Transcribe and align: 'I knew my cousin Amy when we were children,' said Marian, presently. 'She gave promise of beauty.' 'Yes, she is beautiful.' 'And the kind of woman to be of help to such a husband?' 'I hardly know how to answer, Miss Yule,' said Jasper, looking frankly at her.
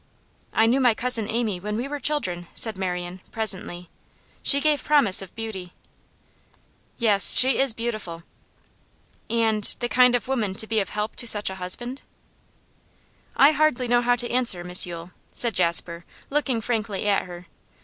'I 0.53 0.65
knew 0.65 0.79
my 0.79 0.95
cousin 0.95 1.29
Amy 1.29 1.59
when 1.59 1.77
we 1.77 1.87
were 1.87 1.99
children,' 1.99 2.47
said 2.55 2.75
Marian, 2.75 3.21
presently. 3.29 3.87
'She 4.41 4.59
gave 4.59 4.83
promise 4.83 5.21
of 5.21 5.35
beauty.' 5.35 5.73
'Yes, 6.97 7.37
she 7.37 7.59
is 7.59 7.75
beautiful.' 7.75 8.23
'And 9.29 9.63
the 9.79 9.87
kind 9.87 10.15
of 10.15 10.27
woman 10.27 10.55
to 10.55 10.65
be 10.65 10.79
of 10.79 10.89
help 10.89 11.15
to 11.17 11.27
such 11.27 11.51
a 11.51 11.55
husband?' 11.61 12.01
'I 13.35 13.51
hardly 13.51 13.87
know 13.87 14.01
how 14.01 14.15
to 14.15 14.31
answer, 14.31 14.63
Miss 14.63 14.87
Yule,' 14.87 15.11
said 15.33 15.53
Jasper, 15.53 16.03
looking 16.31 16.61
frankly 16.61 17.07
at 17.07 17.27
her. 17.27 17.45